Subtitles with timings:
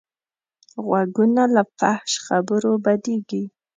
[0.85, 3.43] غوږونه له فحش خبرو بدېږي